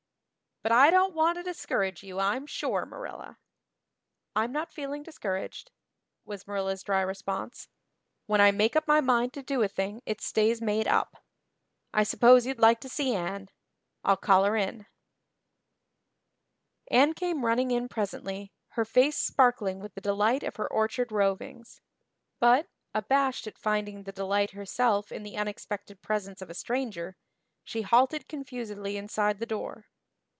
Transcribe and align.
But 0.63 0.71
I 0.71 0.91
don't 0.91 1.15
want 1.15 1.37
to 1.39 1.43
discourage 1.43 2.03
you 2.03 2.19
I'm 2.19 2.45
sure, 2.45 2.85
Marilla." 2.85 3.39
"I'm 4.35 4.51
not 4.51 4.71
feeling 4.71 5.01
discouraged," 5.01 5.71
was 6.23 6.45
Marilla's 6.45 6.83
dry 6.83 7.01
response, 7.01 7.67
"when 8.27 8.39
I 8.39 8.51
make 8.51 8.75
up 8.75 8.87
my 8.87 9.01
mind 9.01 9.33
to 9.33 9.41
do 9.41 9.63
a 9.63 9.67
thing 9.67 10.03
it 10.05 10.21
stays 10.21 10.61
made 10.61 10.87
up. 10.87 11.23
I 11.95 12.03
suppose 12.03 12.45
you'd 12.45 12.59
like 12.59 12.79
to 12.81 12.89
see 12.89 13.15
Anne. 13.15 13.49
I'll 14.03 14.17
call 14.17 14.43
her 14.43 14.55
in." 14.55 14.85
Anne 16.91 17.13
came 17.15 17.43
running 17.43 17.71
in 17.71 17.87
presently, 17.89 18.53
her 18.73 18.85
face 18.85 19.17
sparkling 19.17 19.79
with 19.79 19.95
the 19.95 19.99
delight 20.01 20.43
of 20.43 20.57
her 20.57 20.67
orchard 20.71 21.11
rovings; 21.11 21.81
but, 22.39 22.67
abashed 22.93 23.47
at 23.47 23.57
finding 23.57 24.03
the 24.03 24.11
delight 24.11 24.51
herself 24.51 25.11
in 25.11 25.23
the 25.23 25.37
unexpected 25.37 26.03
presence 26.03 26.39
of 26.39 26.51
a 26.51 26.53
stranger, 26.53 27.15
she 27.63 27.81
halted 27.81 28.27
confusedly 28.27 28.95
inside 28.95 29.39
the 29.39 29.47
door. 29.47 29.87